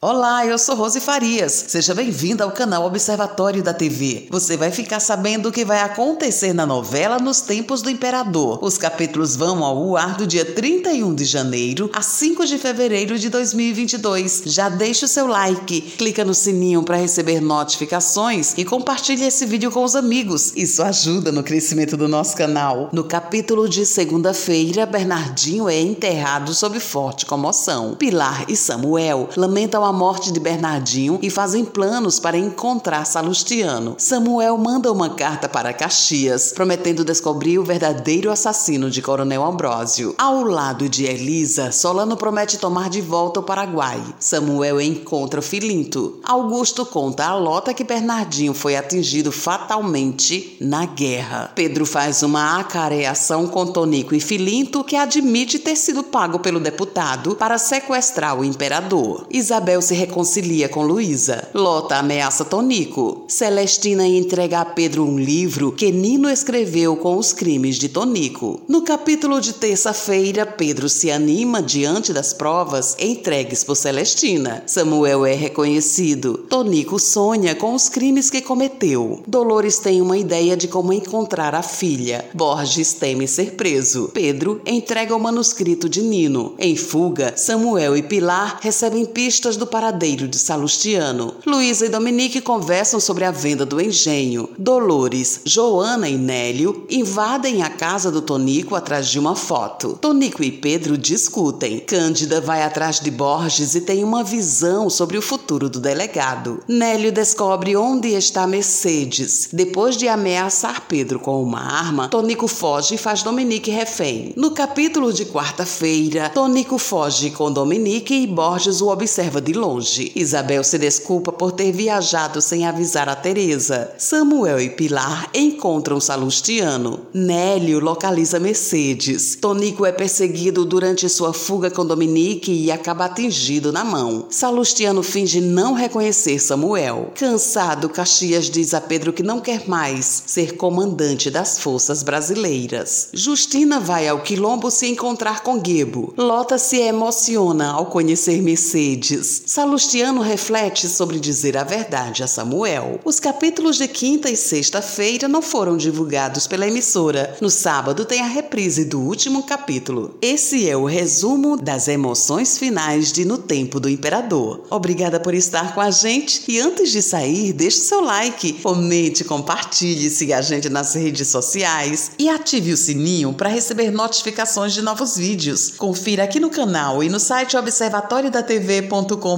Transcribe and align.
Olá, 0.00 0.46
eu 0.46 0.56
sou 0.58 0.76
Rose 0.76 1.00
Farias. 1.00 1.64
Seja 1.66 1.92
bem-vinda 1.92 2.44
ao 2.44 2.52
canal 2.52 2.84
Observatório 2.84 3.64
da 3.64 3.74
TV. 3.74 4.28
Você 4.30 4.56
vai 4.56 4.70
ficar 4.70 5.00
sabendo 5.00 5.48
o 5.48 5.52
que 5.52 5.64
vai 5.64 5.80
acontecer 5.80 6.52
na 6.52 6.64
novela 6.64 7.18
Nos 7.18 7.40
Tempos 7.40 7.82
do 7.82 7.90
Imperador. 7.90 8.60
Os 8.62 8.78
capítulos 8.78 9.34
vão 9.34 9.64
ao 9.64 9.96
ar 9.96 10.16
do 10.16 10.24
dia 10.24 10.44
31 10.44 11.16
de 11.16 11.24
janeiro 11.24 11.90
a 11.92 12.00
5 12.00 12.46
de 12.46 12.58
fevereiro 12.58 13.18
de 13.18 13.28
2022. 13.28 14.42
Já 14.46 14.68
deixa 14.68 15.06
o 15.06 15.08
seu 15.08 15.26
like, 15.26 15.80
clica 15.80 16.24
no 16.24 16.32
sininho 16.32 16.84
para 16.84 16.96
receber 16.96 17.40
notificações 17.40 18.54
e 18.56 18.64
compartilhe 18.64 19.24
esse 19.24 19.44
vídeo 19.46 19.72
com 19.72 19.82
os 19.82 19.96
amigos. 19.96 20.52
Isso 20.54 20.80
ajuda 20.80 21.32
no 21.32 21.42
crescimento 21.42 21.96
do 21.96 22.06
nosso 22.06 22.36
canal. 22.36 22.88
No 22.92 23.02
capítulo 23.02 23.68
de 23.68 23.84
segunda-feira, 23.84 24.86
Bernardinho 24.86 25.68
é 25.68 25.80
enterrado 25.80 26.54
sob 26.54 26.78
forte 26.78 27.26
comoção. 27.26 27.96
Pilar 27.96 28.44
e 28.48 28.54
Samuel 28.54 29.28
lamentam 29.36 29.87
a 29.88 29.92
morte 29.92 30.30
de 30.30 30.38
Bernardinho 30.38 31.18
e 31.22 31.30
fazem 31.30 31.64
planos 31.64 32.20
para 32.20 32.36
encontrar 32.36 33.06
Salustiano. 33.06 33.94
Samuel 33.96 34.58
manda 34.58 34.92
uma 34.92 35.10
carta 35.10 35.48
para 35.48 35.72
Caxias, 35.72 36.52
prometendo 36.52 37.04
descobrir 37.04 37.58
o 37.58 37.64
verdadeiro 37.64 38.30
assassino 38.30 38.90
de 38.90 39.00
Coronel 39.00 39.42
Ambrósio. 39.42 40.14
Ao 40.18 40.44
lado 40.44 40.90
de 40.90 41.06
Elisa, 41.06 41.72
Solano 41.72 42.18
promete 42.18 42.58
tomar 42.58 42.90
de 42.90 43.00
volta 43.00 43.40
o 43.40 43.42
Paraguai. 43.42 44.02
Samuel 44.20 44.78
encontra 44.80 45.40
Filinto. 45.40 46.20
Augusto 46.22 46.84
conta 46.84 47.24
a 47.24 47.34
Lota 47.34 47.72
que 47.72 47.82
Bernardinho 47.82 48.52
foi 48.52 48.76
atingido 48.76 49.32
fatalmente 49.32 50.58
na 50.60 50.84
guerra. 50.84 51.50
Pedro 51.54 51.86
faz 51.86 52.22
uma 52.22 52.60
acareação 52.60 53.46
com 53.46 53.66
Tonico 53.66 54.14
e 54.14 54.20
Filinto, 54.20 54.84
que 54.84 54.96
admite 54.96 55.58
ter 55.58 55.76
sido 55.76 56.02
pago 56.04 56.38
pelo 56.38 56.60
deputado 56.60 57.36
para 57.36 57.56
sequestrar 57.56 58.38
o 58.38 58.44
imperador. 58.44 59.26
Isabel 59.30 59.77
Isabel 59.78 59.82
se 59.82 59.94
reconcilia 59.94 60.68
com 60.68 60.84
Luísa. 60.84 61.48
Lota 61.54 61.96
ameaça 61.96 62.44
Tonico. 62.44 63.24
Celestina 63.28 64.06
entrega 64.06 64.60
a 64.60 64.64
Pedro 64.64 65.04
um 65.04 65.18
livro 65.18 65.72
que 65.72 65.90
Nino 65.90 66.28
escreveu 66.28 66.96
com 66.96 67.16
os 67.16 67.32
crimes 67.32 67.76
de 67.76 67.88
Tonico. 67.88 68.60
No 68.68 68.82
capítulo 68.82 69.40
de 69.40 69.52
terça-feira, 69.52 70.44
Pedro 70.44 70.88
se 70.88 71.10
anima 71.10 71.62
diante 71.62 72.12
das 72.12 72.32
provas 72.32 72.96
entregues 72.98 73.64
por 73.64 73.76
Celestina. 73.76 74.62
Samuel 74.66 75.24
é 75.24 75.34
reconhecido. 75.34 76.38
Tonico 76.48 76.98
sonha 76.98 77.54
com 77.54 77.74
os 77.74 77.88
crimes 77.88 78.30
que 78.30 78.42
cometeu. 78.42 79.22
Dolores 79.26 79.78
tem 79.78 80.00
uma 80.00 80.18
ideia 80.18 80.56
de 80.56 80.68
como 80.68 80.92
encontrar 80.92 81.54
a 81.54 81.62
filha. 81.62 82.24
Borges 82.34 82.92
teme 82.92 83.28
ser 83.28 83.52
preso. 83.52 84.10
Pedro 84.12 84.60
entrega 84.66 85.14
o 85.14 85.20
manuscrito 85.20 85.88
de 85.88 86.02
Nino. 86.02 86.54
Em 86.58 86.76
fuga, 86.76 87.34
Samuel 87.36 87.96
e 87.96 88.02
Pilar 88.02 88.58
recebem 88.60 89.04
pistas 89.04 89.56
do 89.56 89.67
paradeiro 89.68 90.26
de 90.26 90.36
Salustiano. 90.36 91.34
Luísa 91.46 91.86
e 91.86 91.88
Dominique 91.88 92.40
conversam 92.40 92.98
sobre 92.98 93.24
a 93.24 93.30
venda 93.30 93.64
do 93.64 93.80
engenho. 93.80 94.48
Dolores, 94.58 95.40
Joana 95.44 96.08
e 96.08 96.16
Nélio 96.16 96.86
invadem 96.90 97.62
a 97.62 97.70
casa 97.70 98.10
do 98.10 98.20
Tonico 98.20 98.74
atrás 98.74 99.08
de 99.08 99.18
uma 99.18 99.36
foto. 99.36 99.98
Tonico 100.00 100.42
e 100.42 100.50
Pedro 100.50 100.98
discutem. 100.98 101.80
Cândida 101.80 102.40
vai 102.40 102.62
atrás 102.62 102.98
de 103.00 103.10
Borges 103.10 103.74
e 103.74 103.80
tem 103.80 104.02
uma 104.02 104.24
visão 104.24 104.90
sobre 104.90 105.16
o 105.16 105.22
futuro 105.22 105.68
do 105.68 105.80
delegado. 105.80 106.62
Nélio 106.66 107.12
descobre 107.12 107.76
onde 107.76 108.08
está 108.08 108.46
Mercedes. 108.46 109.48
Depois 109.52 109.96
de 109.96 110.08
ameaçar 110.08 110.86
Pedro 110.88 111.20
com 111.20 111.42
uma 111.42 111.60
arma, 111.60 112.08
Tonico 112.08 112.48
foge 112.48 112.94
e 112.94 112.98
faz 112.98 113.22
Dominique 113.22 113.70
refém. 113.70 114.32
No 114.36 114.50
capítulo 114.52 115.12
de 115.12 115.26
quarta-feira, 115.26 116.30
Tonico 116.30 116.78
foge 116.78 117.30
com 117.30 117.52
Dominique 117.52 118.14
e 118.14 118.26
Borges 118.26 118.80
o 118.80 118.88
observa 118.88 119.40
de 119.40 119.52
longe. 119.58 120.12
Isabel 120.14 120.64
se 120.64 120.78
desculpa 120.78 121.32
por 121.32 121.52
ter 121.52 121.72
viajado 121.72 122.40
sem 122.40 122.66
avisar 122.66 123.08
a 123.08 123.16
Teresa. 123.16 123.92
Samuel 123.98 124.60
e 124.60 124.70
Pilar 124.70 125.28
encontram 125.34 126.00
Salustiano. 126.00 127.00
Nélio 127.12 127.80
localiza 127.80 128.38
Mercedes. 128.38 129.36
Tonico 129.40 129.84
é 129.84 129.92
perseguido 129.92 130.64
durante 130.64 131.08
sua 131.08 131.32
fuga 131.34 131.70
com 131.70 131.84
Dominique 131.84 132.52
e 132.52 132.70
acaba 132.70 133.06
atingido 133.06 133.72
na 133.72 133.84
mão. 133.84 134.26
Salustiano 134.30 135.02
finge 135.02 135.40
não 135.40 135.74
reconhecer 135.74 136.38
Samuel. 136.38 137.12
Cansado, 137.14 137.88
Caxias 137.88 138.48
diz 138.48 138.72
a 138.74 138.80
Pedro 138.80 139.12
que 139.12 139.22
não 139.22 139.40
quer 139.40 139.68
mais 139.68 140.22
ser 140.26 140.56
comandante 140.56 141.30
das 141.30 141.58
forças 141.58 142.02
brasileiras. 142.02 143.08
Justina 143.12 143.80
vai 143.80 144.06
ao 144.06 144.22
quilombo 144.22 144.70
se 144.70 144.86
encontrar 144.86 145.42
com 145.42 145.60
Gebo. 145.64 146.14
Lota 146.16 146.58
se 146.58 146.76
emociona 146.76 147.72
ao 147.72 147.86
conhecer 147.86 148.40
Mercedes. 148.40 149.42
Salustiano 149.48 150.20
reflete 150.20 150.86
sobre 150.86 151.18
dizer 151.18 151.56
a 151.56 151.64
verdade 151.64 152.22
a 152.22 152.26
Samuel. 152.26 153.00
Os 153.02 153.18
capítulos 153.18 153.78
de 153.78 153.88
quinta 153.88 154.28
e 154.28 154.36
sexta-feira 154.36 155.26
não 155.26 155.40
foram 155.40 155.74
divulgados 155.74 156.46
pela 156.46 156.66
emissora. 156.66 157.34
No 157.40 157.48
sábado 157.48 158.04
tem 158.04 158.20
a 158.20 158.26
reprise 158.26 158.84
do 158.84 159.00
último 159.00 159.44
capítulo. 159.44 160.18
Esse 160.20 160.68
é 160.68 160.76
o 160.76 160.84
resumo 160.84 161.56
das 161.56 161.88
emoções 161.88 162.58
finais 162.58 163.10
de 163.10 163.24
No 163.24 163.38
Tempo 163.38 163.80
do 163.80 163.88
Imperador. 163.88 164.66
Obrigada 164.68 165.18
por 165.18 165.32
estar 165.32 165.74
com 165.74 165.80
a 165.80 165.90
gente 165.90 166.42
e 166.46 166.60
antes 166.60 166.92
de 166.92 167.00
sair, 167.00 167.54
deixe 167.54 167.78
seu 167.78 168.02
like, 168.02 168.52
comente, 168.52 169.24
compartilhe, 169.24 170.10
siga 170.10 170.36
a 170.36 170.42
gente 170.42 170.68
nas 170.68 170.94
redes 170.94 171.26
sociais 171.28 172.10
e 172.18 172.28
ative 172.28 172.74
o 172.74 172.76
sininho 172.76 173.32
para 173.32 173.48
receber 173.48 173.90
notificações 173.90 174.74
de 174.74 174.82
novos 174.82 175.16
vídeos. 175.16 175.72
Confira 175.78 176.24
aqui 176.24 176.38
no 176.38 176.50
canal 176.50 177.02
e 177.02 177.08
no 177.08 177.18
site 177.18 177.56
observatoriodatv.com 177.56 179.37